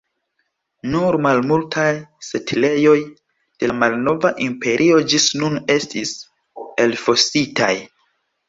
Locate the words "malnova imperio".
3.83-4.99